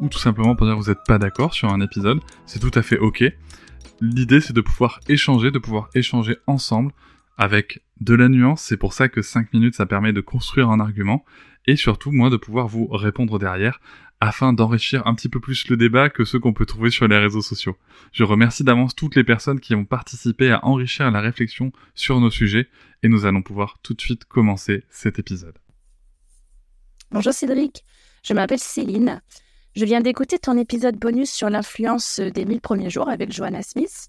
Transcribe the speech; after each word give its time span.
ou 0.00 0.08
tout 0.08 0.18
simplement 0.18 0.56
pour 0.56 0.66
dire 0.66 0.76
que 0.76 0.82
vous 0.82 0.88
n'êtes 0.88 1.04
pas 1.06 1.18
d'accord 1.18 1.54
sur 1.54 1.68
un 1.70 1.80
épisode, 1.80 2.20
c'est 2.46 2.58
tout 2.58 2.70
à 2.74 2.82
fait 2.82 2.98
ok. 2.98 3.24
L'idée 4.00 4.40
c'est 4.40 4.52
de 4.52 4.60
pouvoir 4.60 5.00
échanger, 5.08 5.50
de 5.50 5.58
pouvoir 5.58 5.90
échanger 5.94 6.36
ensemble 6.46 6.92
avec 7.36 7.82
de 8.00 8.14
la 8.14 8.28
nuance, 8.28 8.62
c'est 8.62 8.76
pour 8.76 8.92
ça 8.92 9.08
que 9.08 9.22
5 9.22 9.52
minutes 9.52 9.74
ça 9.74 9.86
permet 9.86 10.12
de 10.12 10.20
construire 10.20 10.70
un 10.70 10.80
argument, 10.80 11.24
et 11.66 11.76
surtout 11.76 12.12
moi 12.12 12.30
de 12.30 12.36
pouvoir 12.36 12.66
vous 12.66 12.86
répondre 12.88 13.38
derrière, 13.38 13.80
afin 14.20 14.52
d'enrichir 14.52 15.06
un 15.06 15.14
petit 15.14 15.30
peu 15.30 15.40
plus 15.40 15.68
le 15.68 15.76
débat 15.76 16.10
que 16.10 16.24
ceux 16.24 16.38
qu'on 16.38 16.52
peut 16.52 16.66
trouver 16.66 16.90
sur 16.90 17.08
les 17.08 17.18
réseaux 17.18 17.40
sociaux. 17.40 17.76
Je 18.12 18.24
remercie 18.24 18.64
d'avance 18.64 18.94
toutes 18.94 19.16
les 19.16 19.24
personnes 19.24 19.60
qui 19.60 19.74
ont 19.74 19.86
participé 19.86 20.50
à 20.50 20.64
enrichir 20.64 21.10
la 21.10 21.20
réflexion 21.20 21.72
sur 21.94 22.20
nos 22.20 22.30
sujets, 22.30 22.68
et 23.02 23.08
nous 23.08 23.24
allons 23.24 23.42
pouvoir 23.42 23.78
tout 23.82 23.94
de 23.94 24.00
suite 24.00 24.24
commencer 24.26 24.84
cet 24.90 25.18
épisode. 25.18 25.56
Bonjour 27.10 27.32
Cédric, 27.32 27.84
je 28.22 28.34
m'appelle 28.34 28.58
Céline. 28.58 29.22
Je 29.80 29.86
viens 29.86 30.02
d'écouter 30.02 30.38
ton 30.38 30.58
épisode 30.58 30.96
bonus 30.96 31.30
sur 31.30 31.48
l'influence 31.48 32.20
des 32.20 32.44
1000 32.44 32.60
premiers 32.60 32.90
jours 32.90 33.08
avec 33.08 33.32
Johanna 33.32 33.62
Smith. 33.62 34.08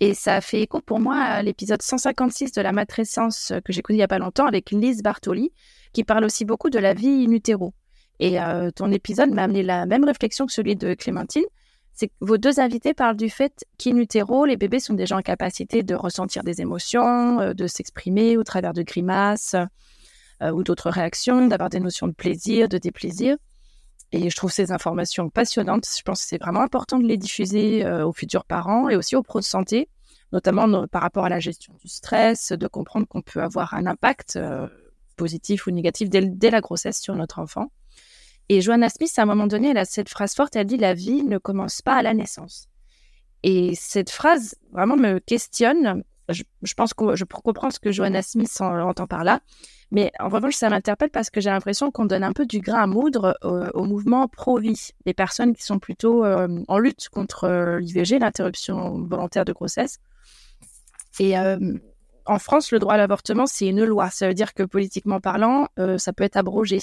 Et 0.00 0.14
ça 0.14 0.36
a 0.36 0.40
fait 0.40 0.62
écho 0.62 0.80
pour 0.80 0.98
moi 0.98 1.16
à 1.16 1.42
l'épisode 1.42 1.82
156 1.82 2.52
de 2.52 2.62
la 2.62 2.72
matrescence 2.72 3.52
que 3.66 3.70
j'ai 3.70 3.80
écouté 3.80 3.96
il 3.96 3.96
n'y 3.98 4.02
a 4.02 4.08
pas 4.08 4.18
longtemps 4.18 4.46
avec 4.46 4.70
Lise 4.70 5.02
Bartoli, 5.02 5.52
qui 5.92 6.04
parle 6.04 6.24
aussi 6.24 6.46
beaucoup 6.46 6.70
de 6.70 6.78
la 6.78 6.94
vie 6.94 7.26
in 7.28 7.32
utero. 7.32 7.74
Et 8.18 8.40
euh, 8.40 8.70
ton 8.70 8.90
épisode 8.92 9.28
m'a 9.28 9.42
amené 9.42 9.62
la 9.62 9.84
même 9.84 10.04
réflexion 10.04 10.46
que 10.46 10.52
celui 10.54 10.74
de 10.74 10.94
Clémentine. 10.94 11.44
C'est 11.92 12.08
que 12.08 12.14
vos 12.22 12.38
deux 12.38 12.58
invités 12.58 12.94
parlent 12.94 13.18
du 13.18 13.28
fait 13.28 13.66
qu'in 13.76 13.98
utero, 13.98 14.46
les 14.46 14.56
bébés 14.56 14.80
sont 14.80 14.94
déjà 14.94 15.18
en 15.18 15.22
capacité 15.22 15.82
de 15.82 15.94
ressentir 15.94 16.44
des 16.44 16.62
émotions, 16.62 17.40
euh, 17.40 17.52
de 17.52 17.66
s'exprimer 17.66 18.38
au 18.38 18.42
travers 18.42 18.72
de 18.72 18.80
grimaces 18.80 19.54
euh, 20.40 20.50
ou 20.50 20.62
d'autres 20.62 20.88
réactions, 20.88 21.46
d'avoir 21.46 21.68
des 21.68 21.80
notions 21.80 22.08
de 22.08 22.14
plaisir, 22.14 22.70
de 22.70 22.78
déplaisir. 22.78 23.36
Et 24.16 24.30
je 24.30 24.36
trouve 24.36 24.52
ces 24.52 24.70
informations 24.70 25.28
passionnantes. 25.28 25.88
Je 25.98 26.02
pense 26.02 26.22
que 26.22 26.28
c'est 26.28 26.38
vraiment 26.38 26.60
important 26.60 27.00
de 27.00 27.04
les 27.04 27.16
diffuser 27.16 27.84
aux 27.84 28.12
futurs 28.12 28.44
parents 28.44 28.88
et 28.88 28.94
aussi 28.94 29.16
aux 29.16 29.24
pros 29.24 29.40
de 29.40 29.44
santé, 29.44 29.88
notamment 30.32 30.86
par 30.86 31.02
rapport 31.02 31.24
à 31.24 31.28
la 31.28 31.40
gestion 31.40 31.74
du 31.82 31.88
stress, 31.88 32.52
de 32.52 32.66
comprendre 32.68 33.08
qu'on 33.08 33.22
peut 33.22 33.42
avoir 33.42 33.74
un 33.74 33.86
impact 33.86 34.38
positif 35.16 35.66
ou 35.66 35.72
négatif 35.72 36.10
dès, 36.10 36.50
la 36.50 36.60
grossesse 36.60 37.00
sur 37.00 37.16
notre 37.16 37.40
enfant. 37.40 37.72
Et 38.48 38.60
Joanna 38.60 38.88
Smith, 38.88 39.12
à 39.16 39.22
un 39.22 39.26
moment 39.26 39.48
donné, 39.48 39.70
elle 39.70 39.78
a 39.78 39.84
cette 39.84 40.08
phrase 40.08 40.32
forte, 40.32 40.54
elle 40.54 40.68
dit 40.68 40.76
La 40.76 40.94
vie 40.94 41.24
ne 41.24 41.38
commence 41.38 41.82
pas 41.82 41.96
à 41.96 42.02
la 42.02 42.14
naissance. 42.14 42.68
Et 43.42 43.74
cette 43.74 44.10
phrase 44.10 44.54
vraiment 44.70 44.96
me 44.96 45.18
questionne. 45.18 46.04
Je, 46.28 46.74
pense 46.74 46.94
que 46.94 47.16
je 47.16 47.24
comprends 47.24 47.70
ce 47.70 47.78
que 47.78 47.92
Joanna 47.92 48.22
Smith 48.22 48.60
entend 48.60 49.06
par 49.06 49.24
là. 49.24 49.40
Mais 49.90 50.10
en 50.18 50.28
revanche, 50.28 50.54
ça 50.54 50.70
m'interpelle 50.70 51.10
parce 51.10 51.30
que 51.30 51.40
j'ai 51.40 51.50
l'impression 51.50 51.90
qu'on 51.90 52.06
donne 52.06 52.24
un 52.24 52.32
peu 52.32 52.46
du 52.46 52.60
grain 52.60 52.82
à 52.82 52.86
moudre 52.86 53.38
au, 53.42 53.84
mouvement 53.84 54.26
pro-vie, 54.28 54.90
les 55.06 55.14
personnes 55.14 55.54
qui 55.54 55.62
sont 55.62 55.78
plutôt 55.78 56.24
euh, 56.24 56.48
en 56.68 56.78
lutte 56.78 57.08
contre 57.10 57.44
euh, 57.44 57.78
l'IVG, 57.78 58.18
l'interruption 58.18 59.02
volontaire 59.02 59.44
de 59.44 59.52
grossesse. 59.52 59.98
Et 61.20 61.38
euh, 61.38 61.58
en 62.26 62.38
France, 62.38 62.72
le 62.72 62.78
droit 62.78 62.94
à 62.94 62.96
l'avortement, 62.96 63.46
c'est 63.46 63.68
une 63.68 63.84
loi. 63.84 64.10
Ça 64.10 64.26
veut 64.26 64.34
dire 64.34 64.54
que 64.54 64.62
politiquement 64.62 65.20
parlant, 65.20 65.68
ça 65.98 66.12
peut 66.12 66.24
être 66.24 66.36
abrogé. 66.36 66.80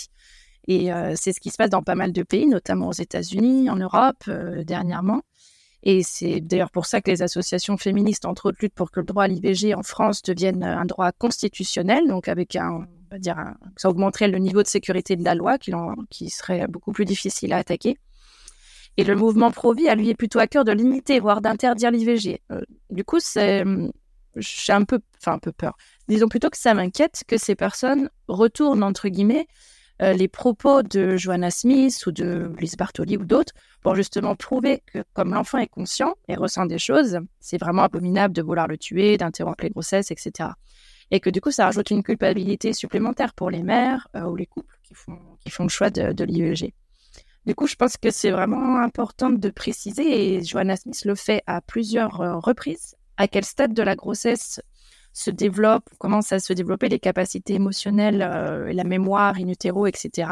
Et 0.67 0.91
c'est 1.15 1.33
ce 1.33 1.39
qui 1.41 1.49
se 1.49 1.57
passe 1.57 1.71
dans 1.71 1.81
pas 1.81 1.95
mal 1.95 2.13
de 2.13 2.21
pays, 2.21 2.45
notamment 2.45 2.89
aux 2.89 2.93
États-Unis, 2.93 3.67
en 3.69 3.75
Europe, 3.75 4.29
dernièrement. 4.63 5.23
Et 5.83 6.03
c'est 6.03 6.41
d'ailleurs 6.41 6.69
pour 6.69 6.85
ça 6.85 7.01
que 7.01 7.09
les 7.09 7.21
associations 7.23 7.77
féministes, 7.77 8.25
entre 8.25 8.49
autres, 8.49 8.59
luttent 8.61 8.75
pour 8.75 8.91
que 8.91 8.99
le 8.99 9.05
droit 9.05 9.23
à 9.23 9.27
l'IVG 9.27 9.73
en 9.73 9.83
France 9.83 10.21
devienne 10.21 10.63
un 10.63 10.85
droit 10.85 11.11
constitutionnel, 11.11 12.07
donc 12.07 12.27
avec 12.27 12.55
un, 12.55 12.69
on 12.71 13.15
va 13.15 13.17
dire, 13.17 13.37
ça 13.77 13.89
augmenterait 13.89 14.27
le 14.27 14.37
niveau 14.37 14.61
de 14.61 14.67
sécurité 14.67 15.15
de 15.15 15.23
la 15.23 15.33
loi, 15.33 15.57
qui, 15.57 16.29
serait 16.29 16.67
beaucoup 16.67 16.91
plus 16.91 17.05
difficile 17.05 17.51
à 17.53 17.57
attaquer. 17.57 17.97
Et 18.97 19.03
le 19.03 19.15
mouvement 19.15 19.51
pro-vie 19.51 19.87
a 19.87 19.95
lui 19.95 20.13
plutôt 20.13 20.39
à 20.39 20.47
cœur 20.47 20.65
de 20.65 20.71
limiter, 20.71 21.19
voire 21.19 21.41
d'interdire 21.41 21.91
l'IVG. 21.91 22.41
Euh, 22.51 22.61
du 22.89 23.03
coup, 23.03 23.19
c'est, 23.19 23.63
j'ai 24.35 24.73
un 24.73 24.83
peu, 24.83 24.99
enfin 25.17 25.33
un 25.33 25.39
peu 25.39 25.51
peur. 25.51 25.77
Disons 26.07 26.27
plutôt 26.27 26.49
que 26.49 26.57
ça 26.57 26.73
m'inquiète 26.73 27.23
que 27.27 27.37
ces 27.37 27.55
personnes 27.55 28.09
retournent 28.27 28.83
entre 28.83 29.07
guillemets 29.07 29.47
euh, 30.01 30.13
les 30.13 30.27
propos 30.27 30.83
de 30.83 31.15
Joanna 31.15 31.51
Smith 31.51 32.05
ou 32.07 32.11
de 32.11 32.51
Lise 32.59 32.75
Bartoli 32.75 33.17
ou 33.17 33.25
d'autres 33.25 33.53
pour 33.81 33.95
justement 33.95 34.35
prouver 34.35 34.83
que 34.85 35.03
comme 35.13 35.33
l'enfant 35.33 35.57
est 35.57 35.67
conscient 35.67 36.15
et 36.27 36.35
ressent 36.35 36.65
des 36.65 36.77
choses, 36.77 37.19
c'est 37.39 37.57
vraiment 37.57 37.83
abominable 37.83 38.33
de 38.33 38.41
vouloir 38.41 38.67
le 38.67 38.77
tuer, 38.77 39.17
d'interrompre 39.17 39.63
les 39.63 39.69
grossesses, 39.69 40.11
etc. 40.11 40.49
Et 41.09 41.19
que 41.19 41.29
du 41.29 41.41
coup, 41.41 41.51
ça 41.51 41.65
rajoute 41.65 41.89
une 41.89 42.03
culpabilité 42.03 42.73
supplémentaire 42.73 43.33
pour 43.33 43.49
les 43.49 43.63
mères 43.63 44.07
euh, 44.15 44.23
ou 44.23 44.35
les 44.35 44.45
couples 44.45 44.77
qui 44.83 44.93
font, 44.93 45.17
qui 45.39 45.49
font 45.49 45.63
le 45.63 45.69
choix 45.69 45.89
de, 45.89 46.23
l'IEG. 46.23 46.73
Du 47.45 47.55
coup, 47.55 47.65
je 47.65 47.75
pense 47.75 47.97
que 47.97 48.11
c'est 48.11 48.29
vraiment 48.29 48.77
important 48.77 49.31
de 49.31 49.49
préciser, 49.49 50.35
et 50.35 50.43
Joanna 50.43 50.77
Smith 50.77 51.03
le 51.05 51.15
fait 51.15 51.41
à 51.47 51.59
plusieurs 51.59 52.21
euh, 52.21 52.37
reprises, 52.37 52.95
à 53.17 53.27
quel 53.27 53.43
stade 53.43 53.73
de 53.73 53.81
la 53.81 53.95
grossesse 53.95 54.61
se 55.13 55.31
développe, 55.31 55.89
commencent 55.97 56.31
à 56.31 56.39
se 56.39 56.53
développer 56.53 56.87
les 56.87 56.99
capacités 56.99 57.55
émotionnelles, 57.55 58.21
euh, 58.21 58.71
la 58.71 58.83
mémoire 58.83 59.35
in 59.37 59.47
utero, 59.47 59.87
etc. 59.87 60.31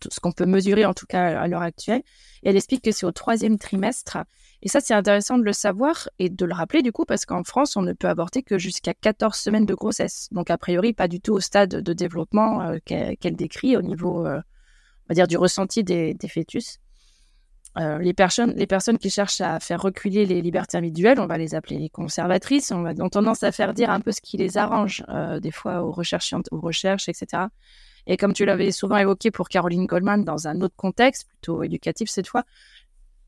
Tout 0.00 0.08
ce 0.10 0.20
qu'on 0.20 0.32
peut 0.32 0.46
mesurer 0.46 0.84
en 0.84 0.94
tout 0.94 1.06
cas 1.06 1.40
à 1.40 1.46
l'heure 1.46 1.62
actuelle. 1.62 2.02
Et 2.42 2.50
elle 2.50 2.56
explique 2.56 2.82
que 2.82 2.92
c'est 2.92 3.06
au 3.06 3.12
troisième 3.12 3.58
trimestre. 3.58 4.18
Et 4.62 4.68
ça, 4.68 4.80
c'est 4.80 4.94
intéressant 4.94 5.38
de 5.38 5.44
le 5.44 5.52
savoir 5.52 6.08
et 6.18 6.30
de 6.30 6.44
le 6.44 6.52
rappeler 6.52 6.82
du 6.82 6.90
coup, 6.90 7.04
parce 7.04 7.24
qu'en 7.26 7.44
France, 7.44 7.76
on 7.76 7.82
ne 7.82 7.92
peut 7.92 8.08
avorter 8.08 8.42
que 8.42 8.58
jusqu'à 8.58 8.92
14 8.94 9.36
semaines 9.36 9.66
de 9.66 9.74
grossesse. 9.74 10.28
Donc, 10.32 10.50
a 10.50 10.58
priori, 10.58 10.92
pas 10.92 11.06
du 11.06 11.20
tout 11.20 11.34
au 11.34 11.40
stade 11.40 11.70
de 11.70 11.92
développement 11.92 12.62
euh, 12.62 12.78
qu'elle 12.84 13.36
décrit 13.36 13.76
au 13.76 13.82
niveau, 13.82 14.26
euh, 14.26 14.38
on 14.38 15.08
va 15.10 15.14
dire, 15.14 15.28
du 15.28 15.36
ressenti 15.36 15.84
des 15.84 16.16
fœtus. 16.28 16.78
Euh, 17.78 17.98
les, 17.98 18.14
personnes, 18.14 18.52
les 18.56 18.66
personnes 18.66 18.98
qui 18.98 19.10
cherchent 19.10 19.40
à 19.40 19.60
faire 19.60 19.80
reculer 19.80 20.26
les 20.26 20.42
libertés 20.42 20.78
individuelles, 20.78 21.20
on 21.20 21.26
va 21.26 21.38
les 21.38 21.54
appeler 21.54 21.78
les 21.78 21.90
conservatrices, 21.90 22.72
on 22.72 22.84
ont 22.84 23.08
tendance 23.08 23.44
à 23.44 23.52
faire 23.52 23.74
dire 23.74 23.90
un 23.90 24.00
peu 24.00 24.10
ce 24.10 24.20
qui 24.20 24.36
les 24.36 24.56
arrange, 24.56 25.04
des 25.40 25.52
fois 25.52 25.82
aux 25.82 25.92
recherches, 25.92 26.34
aux 26.50 26.60
recherches, 26.60 27.08
etc. 27.08 27.44
Et 28.08 28.16
comme 28.16 28.32
tu 28.32 28.44
l'avais 28.44 28.72
souvent 28.72 28.96
évoqué 28.96 29.30
pour 29.30 29.48
Caroline 29.48 29.86
Goldman 29.86 30.24
dans 30.24 30.48
un 30.48 30.60
autre 30.62 30.74
contexte, 30.76 31.28
plutôt 31.28 31.62
éducatif 31.62 32.08
cette 32.08 32.26
fois, 32.26 32.44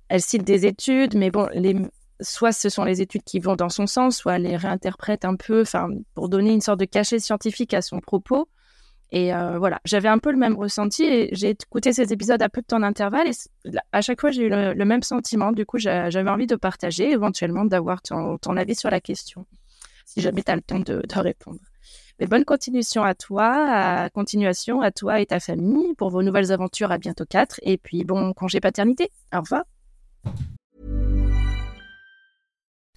elle 0.08 0.22
cite 0.22 0.42
des 0.42 0.66
études, 0.66 1.14
mais 1.14 1.30
bon, 1.30 1.48
soit 2.20 2.52
ce 2.52 2.68
sont 2.68 2.84
les 2.84 3.00
études 3.00 3.22
qui 3.22 3.38
vont 3.38 3.54
dans 3.56 3.68
son 3.68 3.86
sens, 3.86 4.16
soit 4.16 4.36
elle 4.36 4.42
les 4.42 4.56
réinterprète 4.56 5.24
un 5.24 5.36
peu, 5.36 5.64
pour 6.14 6.28
donner 6.28 6.50
une 6.50 6.60
sorte 6.60 6.80
de 6.80 6.86
cachet 6.86 7.18
scientifique 7.18 7.74
à 7.74 7.82
son 7.82 8.00
propos. 8.00 8.48
Et 9.12 9.34
euh, 9.34 9.58
voilà, 9.58 9.80
j'avais 9.84 10.08
un 10.08 10.18
peu 10.18 10.30
le 10.30 10.38
même 10.38 10.56
ressenti 10.56 11.02
et 11.04 11.30
j'ai 11.32 11.50
écouté 11.50 11.92
ces 11.92 12.12
épisodes 12.12 12.40
à 12.42 12.48
peu 12.48 12.60
de 12.60 12.66
temps 12.66 12.78
d'intervalle 12.78 13.26
et 13.26 13.76
à 13.90 14.02
chaque 14.02 14.20
fois 14.20 14.30
j'ai 14.30 14.42
eu 14.44 14.48
le, 14.48 14.84
même 14.84 15.02
sentiment. 15.02 15.50
Du 15.52 15.66
coup, 15.66 15.78
j'avais 15.78 16.30
envie 16.30 16.46
de 16.46 16.56
partager, 16.56 17.10
éventuellement 17.10 17.64
d'avoir 17.64 18.02
ton, 18.02 18.38
avis 18.56 18.76
sur 18.76 18.88
la 18.88 19.00
question, 19.00 19.46
si 20.06 20.20
jamais 20.20 20.42
tu 20.42 20.52
as 20.52 20.56
le 20.56 20.62
temps 20.62 20.78
de, 20.78 21.02
répondre. 21.16 21.60
Bonne 22.26 22.44
continuation 22.44 23.02
à 23.02 23.14
toi, 23.14 23.46
à 24.04 24.10
continuation 24.10 24.82
à 24.82 24.90
toi 24.90 25.20
et 25.20 25.26
ta 25.26 25.40
famille 25.40 25.94
pour 25.94 26.10
vos 26.10 26.22
nouvelles 26.22 26.52
aventures 26.52 26.92
à 26.92 26.98
bientôt 26.98 27.24
4 27.24 27.60
et 27.62 27.78
puis 27.78 28.04
bon 28.04 28.34
congé 28.34 28.60
paternité. 28.60 29.10
Au 29.34 29.40
revoir. 29.40 29.64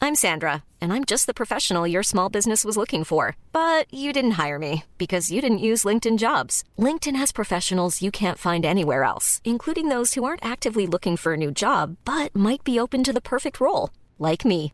I'm 0.02 0.16
Sandra, 0.16 0.66
and 0.81 0.92
I'm 0.92 1.06
just 1.06 1.28
the 1.28 1.34
professional 1.34 1.88
your 1.88 2.04
small 2.04 2.28
business 2.28 2.66
was 2.66 2.75
looking 2.75 3.06
for. 3.06 3.38
But 3.54 3.86
you 3.90 4.12
didn't 4.12 4.31
hire 4.31 4.60
me 4.60 4.84
because 4.98 5.31
you 5.31 5.40
didn't 5.40 5.60
use 5.60 5.86
LinkedIn 5.86 6.18
jobs. 6.18 6.66
LinkedIn 6.78 7.16
has 7.16 7.31
professionals 7.31 8.02
you 8.02 8.12
can't 8.12 8.38
find 8.38 8.66
anywhere 8.66 9.06
else, 9.06 9.40
including 9.46 9.88
those 9.88 10.14
who 10.14 10.26
aren't 10.26 10.44
actively 10.44 10.86
looking 10.86 11.16
for 11.16 11.34
a 11.34 11.38
new 11.38 11.52
job 11.52 11.96
but 12.04 12.36
might 12.36 12.66
be 12.66 12.78
open 12.78 13.02
to 13.06 13.14
the 13.14 13.22
perfect 13.22 13.62
role, 13.62 13.92
like 14.19 14.44
me. 14.44 14.74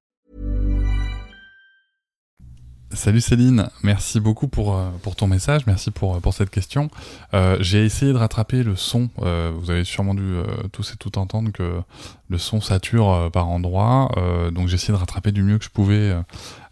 Salut 2.93 3.21
Céline, 3.21 3.69
merci 3.83 4.19
beaucoup 4.19 4.49
pour, 4.49 4.75
euh, 4.75 4.89
ton 5.15 5.27
message, 5.27 5.65
merci 5.65 5.91
pour, 5.91 6.19
pour 6.19 6.33
cette 6.33 6.49
question. 6.49 6.89
Euh, 7.33 7.57
J'ai 7.61 7.85
essayé 7.85 8.11
de 8.11 8.17
rattraper 8.17 8.63
le 8.63 8.75
son, 8.75 9.09
euh, 9.21 9.51
vous 9.55 9.71
avez 9.71 9.85
sûrement 9.85 10.13
dû 10.13 10.21
euh, 10.23 10.43
tous 10.73 10.91
et 10.93 10.97
toutes 10.97 11.17
entendre 11.17 11.51
que 11.51 11.81
le 12.27 12.37
son 12.37 12.59
sature 12.59 13.09
euh, 13.09 13.29
par 13.29 13.47
endroits, 13.47 14.11
euh, 14.17 14.51
donc 14.51 14.67
j'ai 14.67 14.75
essayé 14.75 14.93
de 14.93 14.99
rattraper 14.99 15.31
du 15.31 15.41
mieux 15.41 15.57
que 15.57 15.63
je 15.63 15.69
pouvais 15.69 16.11
euh, 16.11 16.21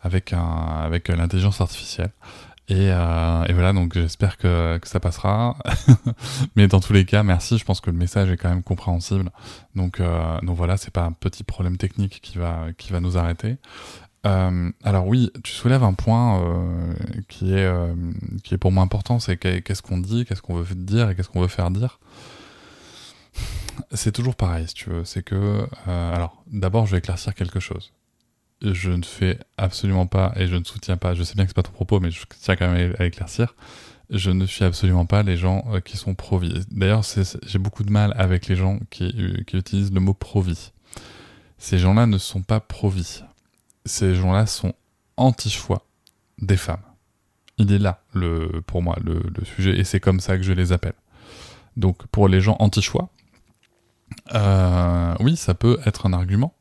avec, 0.02 0.32
l'intelligence 1.08 1.62
artificielle. 1.62 2.12
Et, 2.68 2.92
euh, 2.92 3.46
voilà, 3.50 3.74
donc 3.74 3.94
j'espère 3.96 4.38
que, 4.38 4.80
ça 4.84 5.00
passera. 5.00 5.58
Mais 6.56 6.68
dans 6.68 6.80
tous 6.80 6.94
les 6.94 7.06
cas, 7.06 7.24
merci, 7.24 7.58
je 7.58 7.66
pense 7.66 7.82
que 7.82 7.90
le 7.90 7.98
message 7.98 8.30
est 8.30 8.38
quand 8.38 8.50
même 8.50 8.62
compréhensible. 8.62 9.32
Donc, 9.76 10.00
euh, 10.00 10.38
voilà, 10.44 10.78
c'est 10.78 10.94
pas 10.94 11.04
un 11.04 11.12
petit 11.12 11.44
problème 11.44 11.78
technique 11.78 12.20
qui 12.22 12.38
va, 12.38 12.68
qui 12.78 12.92
va 12.92 13.00
nous 13.00 13.18
arrêter. 13.18 13.58
Euh, 14.26 14.70
alors 14.84 15.08
oui, 15.08 15.32
tu 15.44 15.54
soulèves 15.54 15.84
un 15.84 15.94
point 15.94 16.42
euh, 16.44 16.94
qui, 17.30 17.54
est, 17.54 17.64
euh, 17.66 17.94
qui 18.44 18.54
est 18.54 18.58
pour 18.58 18.72
moi 18.72 18.84
important, 18.84 19.20
c'est 19.20 19.38
qu'est- 19.38 19.62
qu'est-ce 19.62 19.82
qu'on 19.82 19.98
dit, 19.98 20.26
qu'est-ce 20.26 20.42
qu'on 20.42 20.56
veut 20.56 20.76
dire 20.76 21.10
et 21.10 21.16
qu'est-ce 21.16 21.30
qu'on 21.30 21.42
veut 21.42 21.48
faire 21.48 21.72
dire. 21.72 22.00
C'est 23.94 24.12
toujours 24.12 24.36
pareil, 24.36 24.68
si 24.68 24.74
tu 24.74 24.90
veux. 24.90 25.06
C'est 25.06 25.24
que, 25.24 25.66
alors, 25.88 26.44
d'abord, 26.52 26.86
je 26.86 26.92
vais 26.92 26.98
éclaircir 26.98 27.34
quelque 27.34 27.62
chose. 27.62 27.94
Je 28.62 28.92
ne 28.92 29.04
fais 29.04 29.40
absolument 29.58 30.06
pas, 30.06 30.34
et 30.36 30.48
je 30.48 30.56
ne 30.56 30.66
soutiens 30.66 30.98
pas, 30.98 31.14
je 31.14 31.24
sais 31.24 31.36
bien 31.36 31.46
que 31.46 31.50
c'est 31.52 31.56
pas 31.56 31.64
ton 31.64 31.72
propos, 31.72 32.02
mais 32.02 32.12
je 32.12 32.22
tiens 32.42 32.58
quand 32.58 32.70
même 32.70 32.94
à 33.00 33.06
éclaircir. 33.06 33.56
Je 34.10 34.32
ne 34.32 34.46
suis 34.46 34.66
absolument 34.66 35.06
pas 35.06 35.24
les 35.24 35.38
gens 35.38 35.64
qui 35.86 35.96
sont 35.96 36.14
pro-vie. 36.14 36.66
D'ailleurs, 36.72 37.04
j'ai 37.46 37.60
beaucoup 37.60 37.84
de 37.84 37.92
mal 37.92 38.14
avec 38.18 38.48
les 38.48 38.56
gens 38.58 38.80
qui, 38.90 39.14
qui 39.48 39.56
utilisent 39.56 39.94
le 39.94 40.02
mot 40.02 40.14
pro-vie. 40.14 40.72
Ces 41.58 41.78
gens-là 41.78 42.06
ne 42.06 42.18
sont 42.18 42.42
pas 42.42 42.60
pro-vie 42.60 43.22
ces 43.86 44.16
gens-là 44.16 44.46
sont 44.46 44.74
anti-choix 45.18 45.86
des 46.42 46.58
femmes. 46.58 46.82
Il 47.58 47.72
est 47.74 47.80
là, 47.80 48.02
le, 48.14 48.62
pour 48.66 48.82
moi, 48.82 48.98
le, 49.04 49.22
sujet, 49.44 49.78
et 49.78 49.84
c'est 49.84 50.00
comme 50.00 50.20
ça 50.20 50.38
que 50.38 50.44
je 50.44 50.54
les 50.54 50.72
appelle. 50.72 50.94
Donc, 51.76 52.08
pour 52.08 52.28
les 52.28 52.40
gens 52.40 52.56
anti-choix, 52.60 53.10
euh, 54.34 55.14
oui, 55.20 55.36
ça 55.36 55.54
peut 55.54 55.78
être 55.86 56.06
un 56.06 56.14
argument, 56.14 56.54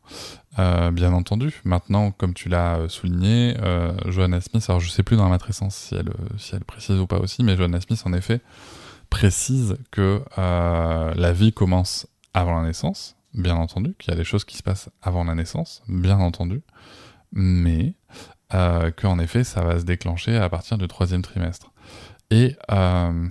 euh, 0.58 0.90
bien 0.90 1.12
entendu. 1.12 1.60
Maintenant, 1.64 2.10
comme 2.10 2.34
tu 2.34 2.48
l'as 2.48 2.88
souligné, 2.88 3.56
euh, 3.60 3.92
Johanna 4.06 4.40
Smith, 4.40 4.64
alors 4.68 4.80
je 4.80 4.90
sais 4.90 5.02
plus 5.02 5.16
dans 5.16 5.24
la 5.24 5.30
matrescence 5.30 5.76
si 5.76 5.94
elle, 5.94 6.10
si 6.36 6.54
elle 6.54 6.64
précise 6.64 6.98
ou 6.98 7.06
pas 7.06 7.18
aussi, 7.18 7.44
mais 7.44 7.56
Johanna 7.56 7.80
Smith, 7.80 8.02
en 8.04 8.12
effet, 8.12 8.40
précise 9.08 9.76
que 9.90 10.22
la 10.36 11.32
vie 11.32 11.52
commence 11.52 12.06
avant 12.34 12.60
la 12.60 12.66
naissance, 12.66 13.16
bien 13.34 13.56
entendu, 13.56 13.94
qu'il 13.98 14.10
y 14.10 14.14
a 14.14 14.16
des 14.16 14.24
choses 14.24 14.44
qui 14.44 14.56
se 14.56 14.62
passent 14.62 14.90
avant 15.02 15.24
la 15.24 15.34
naissance, 15.34 15.82
bien 15.88 16.18
entendu, 16.18 16.62
mais 17.32 17.94
euh, 18.54 18.90
qu'en 18.90 19.18
effet, 19.18 19.44
ça 19.44 19.62
va 19.62 19.78
se 19.78 19.84
déclencher 19.84 20.36
à 20.36 20.48
partir 20.48 20.78
du 20.78 20.88
troisième 20.88 21.22
trimestre. 21.22 21.72
Et 22.30 22.56
euh, 22.70 23.28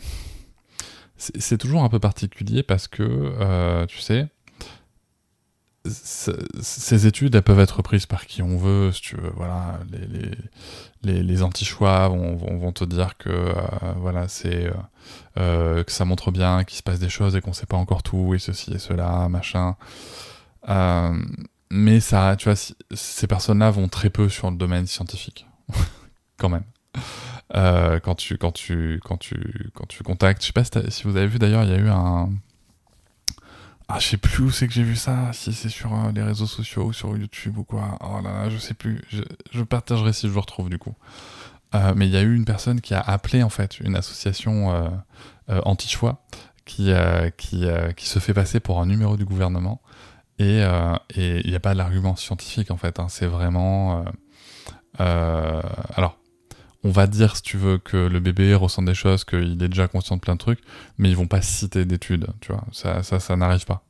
c'est 1.16 1.58
toujours 1.58 1.84
un 1.84 1.90
peu 1.90 2.00
particulier 2.00 2.64
parce 2.64 2.88
que, 2.88 3.04
euh, 3.04 3.86
tu 3.88 4.00
sais, 4.00 4.28
ces 5.90 7.08
études, 7.08 7.34
elles 7.34 7.42
peuvent 7.42 7.62
être 7.62 7.82
prises 7.82 8.06
par 8.06 8.26
qui 8.26 8.42
on 8.42 8.58
veut, 8.58 8.92
si 8.92 9.02
tu 9.02 9.16
veux. 9.16 9.32
Voilà, 9.36 9.80
les, 9.90 10.32
les, 11.02 11.24
les, 11.24 11.44
anti-choix 11.44 12.10
vont, 12.10 12.36
vont, 12.36 12.72
te 12.74 12.84
dire 12.84 13.18
que, 13.18 13.30
euh, 13.30 13.54
voilà, 13.96 14.28
c'est 14.28 14.70
que 15.36 15.86
ça 15.88 16.04
montre 16.04 16.32
bien 16.32 16.66
qu'il 16.66 16.78
se 16.78 16.84
passe 16.84 17.00
des 17.00 17.10
choses 17.10 17.36
et 17.38 17.42
qu'on 17.42 17.54
sait 17.54 17.66
pas 17.66 17.78
encore 17.78 18.04
tout 18.04 18.34
et 18.36 18.40
ceci 18.40 18.74
et 18.74 18.80
cela, 18.80 19.30
machin. 19.30 19.78
Mais 21.70 22.00
ça, 22.00 22.36
tu 22.38 22.50
vois, 22.50 22.56
ces 22.94 23.28
personnes-là 23.28 23.72
vont 23.72 23.88
très 23.88 24.10
peu 24.10 24.30
sur 24.30 24.50
le 24.50 24.58
domaine 24.58 24.88
scientifique, 24.88 25.48
quand 26.38 26.50
même. 26.50 26.64
Euh, 27.56 28.00
quand 28.02 28.16
tu 28.16 28.38
quand 28.38 28.52
tu 28.52 29.00
quand 29.06 29.18
tu 29.18 29.72
quand 29.74 29.86
tu 29.88 30.04
contactes, 30.04 30.42
je 30.42 30.48
sais 30.48 30.54
pas 30.54 30.64
si, 30.90 31.04
vous 31.04 31.16
avez 31.16 31.28
vu 31.28 31.40
d'ailleurs, 31.40 31.64
il 31.64 31.70
y 31.70 31.74
a 31.74 31.78
eu 31.78 31.90
un 31.90 32.30
ah, 33.90 34.00
je 34.00 34.08
sais 34.08 34.18
plus 34.18 34.44
où 34.44 34.52
c'est 34.52 34.68
que 34.68 34.74
j'ai 34.74 34.84
vu 34.84 34.98
ça, 34.98 35.32
si 35.32 35.54
c'est 35.54 35.70
sur 35.70 35.94
euh, 35.94 36.12
les 36.12 36.22
réseaux 36.22 36.46
sociaux 36.46 36.86
ou 36.88 36.94
sur 36.94 37.16
YouTube 37.16 37.58
ou 37.58 37.64
quoi. 37.64 37.98
Oh 38.02 38.20
là 38.22 38.50
je 38.50 38.58
sais 38.58 38.74
plus. 38.74 39.02
Je, 39.52 39.64
partagerai 39.64 40.12
si 40.12 40.28
je 40.28 40.34
le 40.34 40.40
retrouve 40.40 40.70
du 40.70 40.78
coup. 40.78 40.94
Euh, 41.76 41.94
mais 41.96 42.08
il 42.08 42.12
y 42.12 42.18
a 42.18 42.22
eu 42.22 42.36
une 42.36 42.46
personne 42.46 42.82
qui 42.82 42.94
a 42.94 43.00
appelé 43.00 43.44
en 43.44 43.50
fait 43.50 43.80
une 43.80 43.96
association 43.96 44.92
anti-choix 45.48 46.22
qui, 46.66 46.92
qui, 47.38 47.66
qui 47.96 48.06
se 48.08 48.20
fait 48.20 48.34
passer 48.34 48.60
pour 48.60 48.82
un 48.82 48.86
numéro 48.86 49.16
du 49.16 49.24
gouvernement. 49.26 49.82
Et 50.40 50.64
euh, 50.64 50.96
et 51.16 51.42
il 51.44 51.50
n'y 51.50 51.56
a 51.56 51.60
pas 51.60 51.74
d'argument 51.76 52.16
scientifique 52.16 52.72
en 52.72 52.78
fait. 52.78 53.00
hein. 53.00 53.08
C'est 53.10 53.26
vraiment. 53.28 54.00
euh, 54.02 54.04
euh, 55.02 55.62
alors, 55.96 56.20
on 56.84 56.92
va 56.92 57.08
dire 57.08 57.36
si 57.36 57.42
tu 57.44 57.58
veux 57.58 57.78
que 57.80 57.98
le 57.98 58.20
bébé 58.20 58.54
ressent 58.56 58.82
des 58.84 58.94
choses, 58.96 59.24
qu'il 59.26 59.62
est 59.64 59.68
déjà 59.70 59.88
conscient 59.88 60.16
de 60.16 60.22
plein 60.22 60.34
de 60.36 60.40
trucs, 60.40 60.60
mais 60.98 61.10
ils 61.10 61.18
vont 61.18 61.28
pas 61.28 61.42
citer 61.42 61.86
d'études, 61.86 62.28
tu 62.42 62.52
vois. 62.52 62.64
Ça, 62.72 63.04
ça, 63.04 63.20
ça 63.20 63.36
n'arrive 63.36 63.66
pas. 63.66 63.84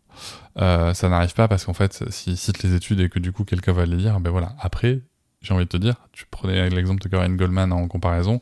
Euh, 0.59 0.93
ça 0.93 1.09
n'arrive 1.09 1.33
pas 1.33 1.47
parce 1.47 1.65
qu'en 1.65 1.73
fait, 1.73 2.03
s'ils 2.11 2.37
citent 2.37 2.63
les 2.63 2.73
études 2.75 2.99
et 3.01 3.09
que 3.09 3.19
du 3.19 3.31
coup 3.31 3.43
quelqu'un 3.45 3.73
va 3.73 3.85
les 3.85 3.95
lire, 3.97 4.19
ben 4.19 4.31
voilà. 4.31 4.55
Après, 4.59 5.01
j'ai 5.41 5.53
envie 5.53 5.65
de 5.65 5.69
te 5.69 5.77
dire, 5.77 5.95
tu 6.13 6.25
prenais 6.31 6.69
l'exemple 6.69 7.01
de 7.01 7.09
Corinne 7.09 7.37
Goldman 7.37 7.71
en 7.73 7.87
comparaison. 7.87 8.41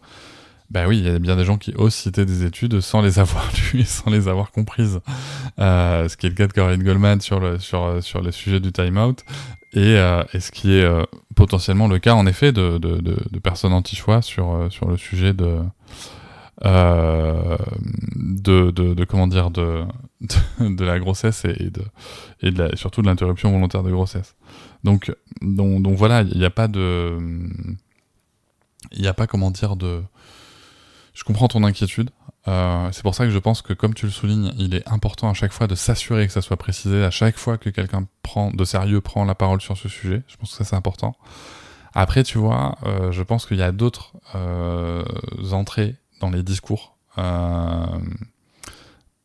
Ben 0.72 0.88
oui, 0.88 0.98
il 0.98 1.06
y 1.06 1.10
a 1.10 1.20
bien 1.20 1.36
des 1.36 1.46
gens 1.46 1.58
qui 1.58 1.74
osent 1.76 1.94
citer 1.94 2.26
des 2.26 2.44
études 2.44 2.82
sans 2.82 3.02
les 3.02 3.20
avoir 3.20 3.50
lues 3.74 3.84
sans 3.84 4.10
les 4.10 4.28
avoir 4.28 4.52
comprises. 4.52 5.00
Euh, 5.60 6.10
ce 6.10 6.18
qui 6.18 6.26
est 6.26 6.30
le 6.30 6.36
cas 6.36 6.48
de 6.48 6.54
Corinne 6.54 6.84
Goldman 6.84 7.22
sur 7.22 7.40
le, 7.40 7.60
sur, 7.60 8.04
sur 8.04 8.22
le 8.22 8.32
sujet 8.32 8.60
du 8.60 8.72
time-out. 8.72 9.24
Et, 9.76 9.98
euh, 9.98 10.24
et 10.34 10.40
ce 10.40 10.52
qui 10.52 10.74
est 10.74 10.84
euh, 10.84 11.04
potentiellement 11.36 11.88
le 11.90 12.00
cas, 12.00 12.14
en 12.14 12.26
effet, 12.26 12.54
de, 12.54 12.78
de, 12.78 12.98
de, 13.02 13.40
personnes 13.40 13.74
anti-choix 13.74 14.22
sur, 14.22 14.54
euh, 14.56 14.70
sur 14.70 14.88
le 14.88 14.96
sujet 14.96 15.34
de, 15.34 15.60
euh, 16.64 17.58
de, 18.16 18.72
de, 18.72 18.94
de, 18.94 19.04
comment 19.04 19.28
dire, 19.28 19.52
de, 19.52 19.84
de, 20.22 20.76
de 20.76 20.86
la 20.86 20.98
grossesse 20.98 21.44
et, 21.44 21.56
et 21.62 21.70
de, 21.70 21.82
et 22.42 22.52
de 22.52 22.64
la, 22.64 22.76
surtout 22.78 23.02
de 23.02 23.08
l'interruption 23.08 23.52
volontaire 23.52 23.84
de 23.84 23.92
grossesse. 23.92 24.36
Donc, 24.86 25.14
donc, 25.42 25.82
donc 25.82 25.98
voilà, 25.98 26.22
il 26.22 26.38
n'y 26.38 26.46
a 26.46 26.50
pas 26.50 26.70
de, 26.70 27.18
il 28.94 29.02
n'y 29.02 29.08
a 29.08 29.14
pas, 29.14 29.28
comment 29.28 29.52
dire, 29.52 29.76
de, 29.76 30.02
je 31.16 31.24
comprends 31.24 31.48
ton 31.48 31.64
inquiétude. 31.64 32.12
Euh, 32.48 32.90
c'est 32.92 33.02
pour 33.02 33.16
ça 33.16 33.26
que 33.26 33.32
je 33.32 33.40
pense 33.40 33.64
que, 33.64 33.74
comme 33.74 33.96
tu 33.96 34.06
le 34.06 34.12
soulignes, 34.12 34.54
il 34.60 34.76
est 34.76 34.88
important 34.88 35.30
à 35.32 35.34
chaque 35.34 35.52
fois 35.52 35.66
de 35.66 35.74
s'assurer 35.74 36.28
que 36.28 36.34
ça 36.34 36.44
soit 36.44 36.58
précisé 36.58 37.04
à 37.04 37.10
chaque 37.10 37.38
fois 37.38 37.58
que 37.58 37.72
quelqu'un 37.72 38.06
prend 38.22 38.52
de 38.52 38.66
sérieux 38.66 39.02
prend 39.02 39.26
la 39.26 39.34
parole 39.34 39.62
sur 39.62 39.76
ce 39.76 39.90
sujet. 39.90 40.22
Je 40.28 40.36
pense 40.38 40.52
que 40.52 40.58
ça 40.58 40.64
c'est 40.64 40.76
important. 40.76 41.16
Après, 41.96 42.24
tu 42.24 42.38
vois, 42.38 42.78
euh, 42.86 43.12
je 43.12 43.24
pense 43.24 43.46
qu'il 43.46 43.58
y 43.58 43.64
a 43.64 43.72
d'autres 43.72 44.14
euh, 44.36 45.04
entrées 45.54 45.96
dans 46.20 46.30
les 46.30 46.44
discours 46.44 46.98
euh, 47.18 47.86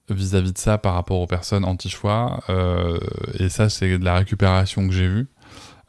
vis-à-vis 0.08 0.52
de 0.52 0.58
ça 0.58 0.78
par 0.78 0.94
rapport 0.94 1.18
aux 1.18 1.26
personnes 1.26 1.64
anti-choix. 1.64 2.42
Euh, 2.48 2.98
et 3.38 3.48
ça, 3.48 3.68
c'est 3.68 3.98
de 3.98 4.04
la 4.04 4.14
récupération 4.14 4.86
que 4.86 4.94
j'ai 4.94 5.08
vue. 5.08 5.28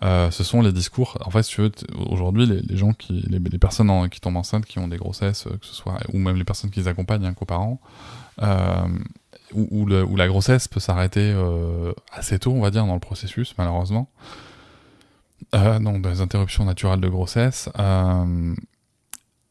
Euh, 0.03 0.31
ce 0.31 0.43
sont 0.43 0.62
les 0.62 0.72
discours. 0.72 1.17
En 1.25 1.29
fait, 1.29 1.43
si 1.43 1.55
tu 1.55 1.62
veux, 1.62 1.72
aujourd'hui, 2.10 2.46
les, 2.46 2.77
gens 2.77 2.93
qui, 2.93 3.24
les, 3.29 3.39
personnes 3.60 4.10
qui 4.10 4.20
tombent 4.20 4.38
enceintes, 4.38 4.65
qui 4.65 4.79
ont 4.79 4.88
des 4.88 4.98
grossesses, 4.98 5.43
que 5.43 5.65
ce 5.65 5.75
soit, 5.75 5.98
ou 6.12 6.17
même 6.17 6.38
les 6.38 6.43
personnes 6.43 6.72
qui 6.72 6.79
les 6.79 6.88
accompagnent, 6.88 7.25
hein, 7.25 7.34
coparents, 7.34 7.79
euh, 8.41 8.88
où, 9.53 9.86
la 9.86 10.27
grossesse 10.27 10.67
peut 10.67 10.79
s'arrêter 10.79 11.31
euh, 11.36 11.93
assez 12.12 12.39
tôt, 12.39 12.51
on 12.51 12.62
va 12.62 12.72
dire, 12.72 12.86
dans 12.86 12.93
le 12.93 13.00
processus, 13.00 13.53
malheureusement. 13.58 14.10
Euh, 15.53 15.79
donc, 15.79 16.05
les 16.05 16.22
interruptions 16.22 16.65
naturelles 16.65 17.01
de 17.01 17.10
grossesse. 17.10 17.70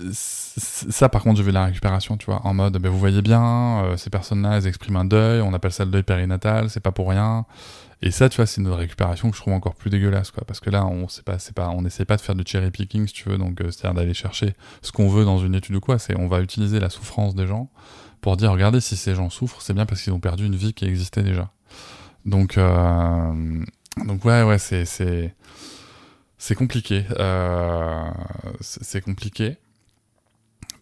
Euh, 0.00 0.10
ça, 0.12 1.08
par 1.08 1.22
contre, 1.22 1.38
je 1.38 1.42
vais 1.42 1.52
la 1.52 1.66
récupération, 1.66 2.16
tu 2.16 2.26
vois, 2.26 2.44
en 2.44 2.54
mode, 2.54 2.78
ben, 2.78 2.90
vous 2.90 2.98
voyez 2.98 3.22
bien, 3.22 3.84
euh, 3.84 3.96
ces 3.96 4.10
personnes-là, 4.10 4.56
elles 4.56 4.66
expriment 4.66 4.96
un 4.96 5.04
deuil, 5.04 5.40
on 5.40 5.54
appelle 5.54 5.72
ça 5.72 5.84
le 5.84 5.90
deuil 5.90 6.02
périnatal, 6.02 6.70
c'est 6.70 6.80
pas 6.80 6.92
pour 6.92 7.08
rien. 7.10 7.46
Et 8.02 8.10
ça, 8.10 8.28
tu 8.30 8.36
vois, 8.36 8.46
c'est 8.46 8.62
une 8.62 8.68
récupération 8.68 9.30
que 9.30 9.36
je 9.36 9.42
trouve 9.42 9.52
encore 9.52 9.74
plus 9.74 9.90
dégueulasse, 9.90 10.30
quoi. 10.30 10.44
Parce 10.46 10.60
que 10.60 10.70
là, 10.70 10.86
on 10.86 11.06
sait 11.08 11.22
pas, 11.22 11.36
pas, 11.54 11.68
on 11.68 11.84
essaie 11.84 12.06
pas 12.06 12.16
de 12.16 12.22
faire 12.22 12.34
du 12.34 12.44
cherry 12.46 12.70
picking, 12.70 13.06
si 13.06 13.12
tu 13.12 13.28
veux, 13.28 13.36
donc 13.36 13.60
euh, 13.60 13.70
c'est-à-dire 13.70 13.94
d'aller 13.94 14.14
chercher 14.14 14.54
ce 14.80 14.90
qu'on 14.90 15.08
veut 15.08 15.24
dans 15.24 15.38
une 15.38 15.54
étude 15.54 15.76
ou 15.76 15.80
quoi. 15.80 15.98
C'est, 15.98 16.16
on 16.18 16.26
va 16.26 16.40
utiliser 16.40 16.80
la 16.80 16.88
souffrance 16.88 17.34
des 17.34 17.46
gens 17.46 17.70
pour 18.22 18.36
dire, 18.36 18.52
regardez, 18.52 18.80
si 18.80 18.96
ces 18.96 19.14
gens 19.14 19.28
souffrent, 19.28 19.60
c'est 19.60 19.74
bien 19.74 19.86
parce 19.86 20.02
qu'ils 20.02 20.12
ont 20.14 20.20
perdu 20.20 20.46
une 20.46 20.56
vie 20.56 20.72
qui 20.72 20.86
existait 20.86 21.22
déjà. 21.22 21.50
Donc, 22.24 22.56
euh, 22.56 23.64
donc 24.06 24.24
ouais, 24.24 24.42
ouais, 24.44 24.58
c'est, 24.58 24.86
c'est, 24.86 25.34
compliqué. 26.54 27.04
Euh, 27.18 28.10
c'est 28.60 29.02
compliqué 29.02 29.58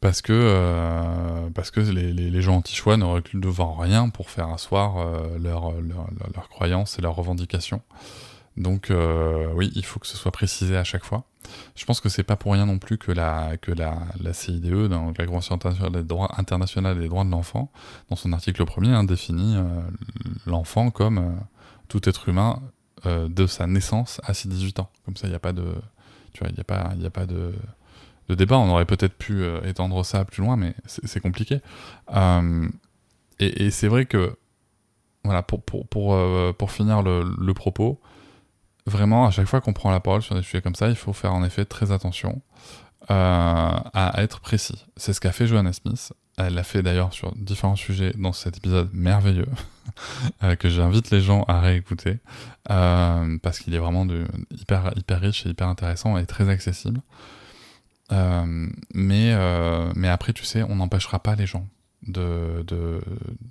parce 0.01 0.23
que 0.23 0.33
euh, 0.33 1.51
parce 1.55 1.71
que 1.71 1.81
les, 1.81 2.13
les, 2.13 2.31
les 2.31 2.43
gens 2.43 2.57
anti-choix 2.57 2.97
ne 2.97 3.05
reculent 3.05 3.41
devant 3.41 3.75
rien 3.75 4.09
pour 4.09 4.31
faire 4.31 4.49
asseoir 4.49 4.99
euh, 4.99 5.39
leur, 5.39 5.73
leur, 5.73 6.09
leur, 6.19 6.31
leur 6.35 6.49
croyance 6.49 6.99
et 6.99 7.03
leurs 7.03 7.15
revendications. 7.15 7.83
Donc 8.57 8.93
oui, 9.55 9.71
il 9.77 9.85
faut 9.85 10.01
que 10.01 10.07
ce 10.09 10.17
soit 10.17 10.33
précisé 10.33 10.77
à 10.77 10.83
chaque 10.83 11.05
fois. 11.05 11.23
Je 11.77 11.85
pense 11.85 12.01
que 12.01 12.09
c'est 12.09 12.25
pas 12.25 12.35
pour 12.35 12.55
rien 12.55 12.67
non 12.67 12.81
plus 12.81 12.99
que 12.99 13.13
la, 13.13 13.57
que 13.57 13.71
la, 13.71 13.99
la 14.21 14.33
CIDE, 14.33 14.89
dans 14.89 15.13
la 15.17 15.27
Convention 15.27 15.55
internationale 15.55 15.93
des 15.93 16.03
droits, 16.03 16.35
internationale 16.37 16.99
des 16.99 17.09
droits 17.09 17.23
de 17.23 17.31
l'enfant, 17.31 17.71
dans 18.11 18.17
son 18.17 18.33
article 18.33 18.65
premier, 18.65 18.89
hein, 18.89 19.05
définit 19.05 19.57
l'enfant 20.45 20.91
comme 20.91 21.39
tout 21.87 22.09
être 22.09 22.29
humain 22.29 22.61
de 23.05 23.47
sa 23.47 23.69
naissance 23.69 24.21
à 24.25 24.35
ses 24.35 24.49
18 24.49 24.81
ans. 24.81 24.91
Comme 25.05 25.17
ça, 25.17 25.29
il 25.29 25.31
n'y 25.31 25.37
a 25.37 25.39
pas 25.39 25.53
de, 25.53 25.77
tu 26.33 26.41
vois, 26.41 26.49
il 26.49 26.55
n'y 26.55 26.61
a 26.61 26.65
pas, 26.65 26.91
il 26.99 27.07
a 27.07 27.11
pas 27.11 27.27
de, 27.27 27.55
de 28.29 28.35
débat. 28.35 28.59
On 28.59 28.69
aurait 28.71 28.85
peut-être 28.85 29.15
pu 29.15 29.45
étendre 29.65 30.05
ça 30.05 30.25
plus 30.25 30.43
loin, 30.43 30.57
mais 30.57 30.75
c'est 30.87 31.21
compliqué. 31.21 31.61
et, 33.41 33.67
et 33.67 33.71
c'est 33.71 33.89
vrai 33.89 34.07
que 34.07 34.37
voilà, 35.29 35.43
pour, 35.43 35.63
pour, 35.63 35.87
pour, 35.87 36.15
euh, 36.15 36.53
pour 36.53 36.73
finir 36.73 37.03
le, 37.03 37.23
le, 37.39 37.55
propos, 37.55 38.01
vraiment, 38.87 39.27
à 39.27 39.31
chaque 39.31 39.47
fois 39.47 39.61
qu'on 39.61 39.73
prend 39.73 39.91
la 39.91 40.01
parole 40.01 40.23
sur 40.23 40.35
des 40.35 40.43
sujets 40.43 40.63
comme 40.63 40.75
ça, 40.75 40.89
il 40.89 40.97
faut 40.97 41.13
faire 41.13 41.35
en 41.35 41.45
effet 41.45 41.65
très 41.65 41.93
attention 41.93 42.41
euh, 43.11 43.15
à 43.15 44.13
être 44.23 44.41
précis. 44.41 44.87
C'est 44.97 45.13
ce 45.13 45.21
qu'a 45.21 45.33
fait 45.33 45.47
Joanna 45.47 45.73
Smith. 45.73 46.13
Elle 46.37 46.55
l'a 46.55 46.63
fait 46.63 46.83
d'ailleurs 46.83 47.13
sur 47.13 47.35
différents 47.35 47.77
sujets 47.77 48.15
dans 48.17 48.33
cet 48.33 48.57
épisode 48.57 48.91
merveilleux 48.93 49.49
euh, 50.45 50.55
que 50.55 50.69
j'invite 50.69 51.11
les 51.11 51.21
gens 51.21 51.43
à 51.43 51.61
réécouter 51.61 52.19
parce 52.65 53.59
qu'il 53.59 53.75
est 53.75 53.79
vraiment 53.79 54.07
de, 54.07 54.27
hyper, 54.51 54.93
hyper 54.97 55.21
riche 55.21 55.47
et 55.47 55.51
hyper 55.51 55.69
intéressant 55.69 56.17
et 56.17 56.27
très 56.27 56.49
accessible. 56.49 57.01
Mais, 58.11 59.35
mais 59.95 60.09
après, 60.09 60.33
tu 60.33 60.45
sais, 60.45 60.63
on 60.63 60.77
n'empêchera 60.77 61.19
pas 61.21 61.35
les 61.35 61.47
gens 61.47 61.67
de, 62.07 62.65
de, 62.67 63.01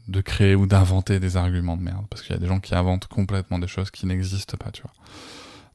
de 0.08 0.22
créer 0.22 0.56
ou 0.56 0.66
d'inventer 0.66 1.20
des 1.20 1.38
arguments 1.38 1.78
de 1.78 1.84
merde. 1.84 2.06
Parce 2.10 2.22
qu'il 2.22 2.34
y 2.34 2.38
a 2.38 2.40
des 2.40 2.48
gens 2.48 2.60
qui 2.60 2.76
inventent 2.76 3.08
complètement 3.08 3.60
des 3.60 3.68
choses 3.68 3.92
qui 3.92 4.06
n'existent 4.06 4.58
pas, 4.58 4.72
tu 4.72 4.82
vois. 4.82 4.94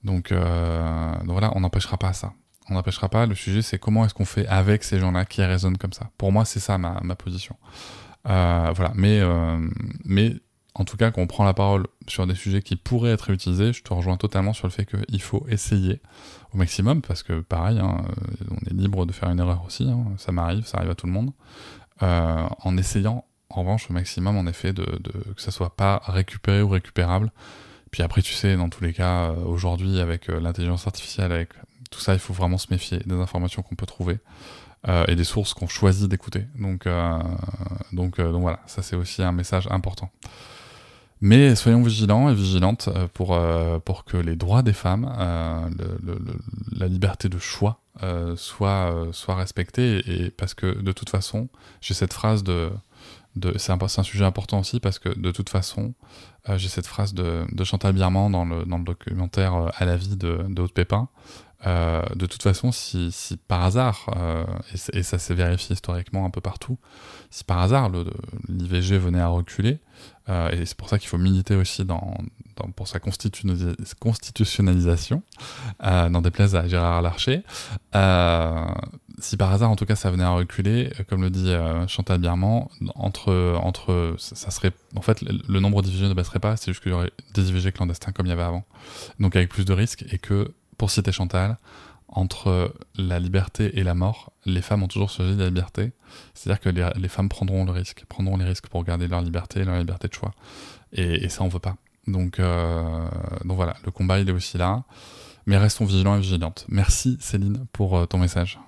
Donc, 0.04 0.32
euh, 0.32 1.18
donc 1.20 1.30
voilà, 1.30 1.52
on 1.56 1.60
n'empêchera 1.60 1.96
pas 1.96 2.12
ça. 2.12 2.32
On 2.68 2.74
n'empêchera 2.74 3.08
pas. 3.08 3.26
Le 3.26 3.34
sujet, 3.34 3.62
c'est 3.62 3.78
comment 3.78 4.04
est-ce 4.04 4.14
qu'on 4.14 4.24
fait 4.24 4.46
avec 4.46 4.84
ces 4.84 4.98
gens-là 4.98 5.24
qui 5.24 5.42
raisonnent 5.42 5.78
comme 5.78 5.92
ça. 5.92 6.10
Pour 6.18 6.32
moi, 6.32 6.44
c'est 6.44 6.60
ça 6.60 6.78
ma, 6.78 7.00
ma 7.02 7.14
position. 7.14 7.56
Euh, 8.28 8.72
voilà. 8.74 8.92
Mais, 8.94 9.20
euh, 9.20 9.58
mais 10.04 10.36
en 10.74 10.84
tout 10.84 10.96
cas, 10.96 11.10
quand 11.10 11.20
on 11.20 11.26
prend 11.26 11.44
la 11.44 11.52
parole 11.52 11.86
sur 12.08 12.26
des 12.26 12.34
sujets 12.34 12.62
qui 12.62 12.76
pourraient 12.76 13.12
être 13.12 13.30
utilisés, 13.30 13.72
je 13.72 13.82
te 13.82 13.92
rejoins 13.92 14.16
totalement 14.16 14.54
sur 14.54 14.66
le 14.66 14.72
fait 14.72 14.86
qu'il 14.86 15.20
faut 15.20 15.44
essayer 15.48 16.00
au 16.54 16.56
maximum, 16.56 17.02
parce 17.02 17.22
que 17.22 17.40
pareil, 17.40 17.78
hein, 17.78 18.02
on 18.50 18.70
est 18.70 18.72
libre 18.72 19.04
de 19.04 19.12
faire 19.12 19.28
une 19.28 19.38
erreur 19.38 19.62
aussi, 19.66 19.84
hein, 19.84 20.04
ça 20.16 20.32
m'arrive, 20.32 20.64
ça 20.64 20.78
arrive 20.78 20.90
à 20.90 20.94
tout 20.94 21.06
le 21.06 21.12
monde. 21.12 21.32
Euh, 22.02 22.48
en 22.60 22.76
essayant 22.76 23.24
en 23.48 23.60
revanche 23.60 23.88
au 23.90 23.92
maximum 23.92 24.36
en 24.36 24.46
effet 24.46 24.72
de, 24.72 24.84
que 25.36 25.42
ça 25.42 25.50
soit 25.50 25.76
pas 25.76 26.02
récupéré 26.06 26.62
ou 26.62 26.68
récupérable. 26.68 27.30
Puis 27.90 28.02
après 28.02 28.22
tu 28.22 28.32
sais 28.32 28.56
dans 28.56 28.70
tous 28.70 28.82
les 28.82 28.92
cas 28.92 29.30
euh, 29.30 29.44
aujourd'hui 29.44 30.00
avec 30.00 30.28
euh, 30.28 30.40
l'intelligence 30.40 30.86
artificielle 30.86 31.30
avec 31.30 31.50
tout 31.90 32.00
ça 32.00 32.14
il 32.14 32.18
faut 32.18 32.32
vraiment 32.32 32.58
se 32.58 32.68
méfier 32.70 32.98
des 33.04 33.14
informations 33.14 33.62
qu'on 33.62 33.74
peut 33.74 33.86
trouver 33.86 34.18
et 35.06 35.14
des 35.14 35.22
sources 35.22 35.54
qu'on 35.54 35.68
choisit 35.68 36.08
d'écouter. 36.08 36.46
Donc 36.58 36.88
donc 37.92 38.18
voilà 38.18 38.58
ça 38.66 38.82
c'est 38.82 38.96
aussi 38.96 39.22
un 39.22 39.30
message 39.30 39.68
important. 39.70 40.10
Mais 41.22 41.54
soyons 41.54 41.82
vigilants 41.82 42.28
et 42.28 42.34
vigilantes 42.34 42.90
pour, 43.14 43.40
pour 43.84 44.04
que 44.04 44.16
les 44.16 44.36
droits 44.36 44.62
des 44.62 44.72
femmes, 44.72 45.08
la 46.72 46.88
liberté 46.88 47.28
de 47.28 47.38
choix 47.38 47.78
euh, 48.02 48.36
soit, 48.36 48.90
euh, 48.90 49.12
soit 49.12 49.34
respecté 49.34 50.02
et, 50.10 50.30
parce 50.30 50.54
que 50.54 50.80
de 50.80 50.92
toute 50.92 51.10
façon, 51.10 51.48
j'ai 51.82 51.92
cette 51.92 52.14
phrase 52.14 52.42
de, 52.42 52.70
de 53.36 53.52
c'est 53.58 53.70
un, 53.70 53.78
un, 53.78 54.02
sujet 54.02 54.24
important 54.24 54.60
aussi 54.60 54.80
parce 54.80 54.98
que 54.98 55.10
de 55.10 55.30
toute 55.30 55.50
façon, 55.50 55.92
euh, 56.48 56.56
j'ai 56.56 56.68
cette 56.68 56.86
phrase 56.86 57.12
de, 57.12 57.44
de 57.52 57.64
Chantal 57.64 57.92
Birman 57.92 58.32
dans 58.32 58.46
le, 58.46 58.64
dans 58.64 58.78
le 58.78 58.84
documentaire 58.84 59.70
À 59.76 59.84
la 59.84 59.96
vie 59.96 60.16
de, 60.16 60.42
de 60.48 60.62
Haute 60.62 60.72
Pépin. 60.72 61.08
De 61.64 62.26
toute 62.26 62.42
façon, 62.42 62.72
si, 62.72 63.38
par 63.48 63.62
hasard, 63.62 64.06
et, 64.72 64.98
et, 64.98 65.02
ça 65.02 65.18
s'est 65.18 65.34
vérifié 65.34 65.74
historiquement 65.74 66.24
un 66.24 66.30
peu 66.30 66.40
partout, 66.40 66.78
si 67.30 67.44
par 67.44 67.60
hasard 67.60 67.90
l'IVG 68.48 68.98
venait 68.98 69.20
à 69.20 69.28
reculer, 69.28 69.78
et 70.28 70.66
c'est 70.66 70.76
pour 70.76 70.88
ça 70.88 70.98
qu'il 70.98 71.08
faut 71.08 71.18
militer 71.18 71.54
aussi 71.54 71.84
dans, 71.84 72.16
pour 72.76 72.86
sa 72.88 73.00
constitutionnalisation, 73.00 75.22
euh, 75.82 76.08
dans 76.08 76.22
des 76.22 76.30
places 76.30 76.54
à 76.54 76.66
Gérard 76.68 77.02
Larcher. 77.02 77.42
Euh, 77.94 78.64
si 79.18 79.36
par 79.36 79.52
hasard, 79.52 79.70
en 79.70 79.76
tout 79.76 79.84
cas, 79.84 79.96
ça 79.96 80.10
venait 80.10 80.24
à 80.24 80.30
reculer, 80.30 80.90
euh, 80.98 81.02
comme 81.08 81.22
le 81.22 81.30
dit 81.30 81.52
Chantal 81.88 82.18
Birman, 82.18 82.66
entre, 82.94 83.58
entre, 83.62 84.14
ça 84.18 84.50
serait, 84.50 84.72
en 84.96 85.02
fait, 85.02 85.22
le 85.22 85.60
nombre 85.60 85.82
d'IVG 85.82 86.08
ne 86.08 86.14
baisserait 86.14 86.40
pas, 86.40 86.56
c'est 86.56 86.72
juste 86.72 86.82
qu'il 86.82 86.92
y 86.92 86.94
aurait 86.94 87.12
des 87.34 87.50
IVG 87.50 87.72
clandestins 87.72 88.12
comme 88.12 88.26
il 88.26 88.30
y 88.30 88.32
avait 88.32 88.42
avant, 88.42 88.64
donc 89.18 89.36
avec 89.36 89.48
plus 89.48 89.64
de 89.64 89.72
risques, 89.72 90.04
et 90.10 90.18
que, 90.18 90.52
pour 90.82 90.90
citer 90.90 91.12
Chantal, 91.12 91.58
entre 92.08 92.74
la 92.96 93.20
liberté 93.20 93.78
et 93.78 93.84
la 93.84 93.94
mort, 93.94 94.32
les 94.46 94.62
femmes 94.62 94.82
ont 94.82 94.88
toujours 94.88 95.10
choisi 95.10 95.36
la 95.36 95.46
liberté. 95.46 95.92
C'est-à-dire 96.34 96.60
que 96.60 96.98
les, 96.98 97.08
femmes 97.08 97.28
prendront 97.28 97.64
le 97.64 97.70
risque, 97.70 98.04
prendront 98.08 98.36
les 98.36 98.44
risques 98.44 98.66
pour 98.66 98.82
garder 98.82 99.06
leur 99.06 99.20
liberté 99.20 99.62
leur 99.62 99.78
liberté 99.78 100.08
de 100.08 100.12
choix. 100.12 100.32
Et, 100.92 101.28
ça, 101.28 101.44
on 101.44 101.48
veut 101.48 101.60
pas. 101.60 101.76
Donc, 102.08 102.40
euh, 102.40 103.08
donc 103.44 103.54
voilà, 103.54 103.76
le 103.84 103.92
combat 103.92 104.18
il 104.18 104.28
est 104.28 104.32
aussi 104.32 104.58
là. 104.58 104.82
Mais 105.46 105.56
restons 105.56 105.84
vigilants 105.84 106.16
et 106.16 106.20
vigilantes. 106.20 106.66
Merci 106.68 107.16
Céline 107.20 107.64
pour 107.72 107.96
euh, 107.96 108.06
ton 108.06 108.18
message. 108.18 108.58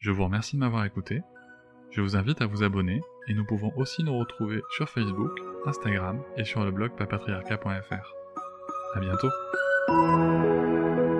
Je 0.00 0.10
vous 0.10 0.24
remercie 0.24 0.56
de 0.56 0.60
m'avoir 0.60 0.86
écouté. 0.86 1.20
Je 1.90 2.00
vous 2.00 2.16
invite 2.16 2.40
à 2.40 2.46
vous 2.46 2.62
abonner 2.62 3.02
et 3.28 3.34
nous 3.34 3.44
pouvons 3.44 3.70
aussi 3.76 4.02
nous 4.02 4.18
retrouver 4.18 4.62
sur 4.78 4.88
Facebook, 4.88 5.32
Instagram 5.66 6.22
et 6.38 6.46
sur 6.46 6.64
le 6.64 6.70
blog 6.70 6.96
papatriarca.fr. 6.96 8.14
À 8.94 9.00
bientôt. 9.00 9.28
Thank 9.88 10.98
you. 10.98 11.19